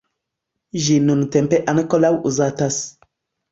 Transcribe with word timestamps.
Ĝi 0.85 0.95
nuntempe 1.09 1.61
ankoraŭ 1.75 2.13
uzatas. 2.33 2.83